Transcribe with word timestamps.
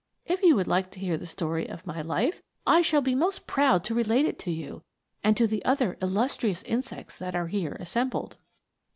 If 0.25 0.41
you 0.41 0.55
would 0.55 0.65
like 0.65 0.89
to 0.93 0.99
hear 0.99 1.15
the 1.15 1.27
story 1.27 1.69
of 1.69 1.85
my 1.85 2.01
life, 2.01 2.41
I 2.65 2.81
shall 2.81 3.01
be 3.01 3.13
most 3.13 3.45
proud 3.45 3.83
to 3.83 3.93
relate 3.93 4.25
it 4.25 4.39
to 4.39 4.49
you, 4.49 4.81
and 5.23 5.37
to 5.37 5.45
the 5.45 5.63
other 5.63 5.95
illus 6.01 6.35
trious 6.37 6.65
insects 6.65 7.19
that 7.19 7.35
are 7.35 7.49
here 7.49 7.77
assembled. 7.79 8.37